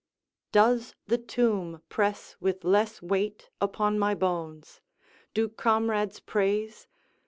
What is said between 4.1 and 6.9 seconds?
bones? Do comrades praise?